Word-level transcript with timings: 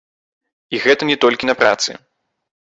І 0.77 0.79
гэта 0.87 1.03
не 1.11 1.17
толькі 1.27 1.51
на 1.53 1.57
працы. 1.63 1.91